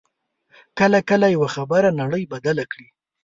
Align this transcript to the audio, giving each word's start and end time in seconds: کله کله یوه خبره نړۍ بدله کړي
کله 0.79 0.99
کله 1.09 1.27
یوه 1.35 1.49
خبره 1.55 1.89
نړۍ 2.01 2.23
بدله 2.33 2.63
کړي 2.71 2.87